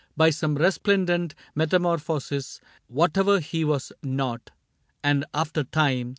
[0.17, 2.59] By some resplendent metamorphosis.
[2.87, 4.49] Whatever he was not.
[5.03, 6.09] And after time.